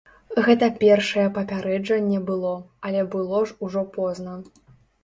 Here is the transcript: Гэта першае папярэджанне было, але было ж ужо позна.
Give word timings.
Гэта 0.45 0.69
першае 0.83 1.25
папярэджанне 1.35 2.19
было, 2.31 2.57
але 2.89 3.07
было 3.19 3.47
ж 3.49 3.63
ужо 3.71 3.87
позна. 4.01 4.33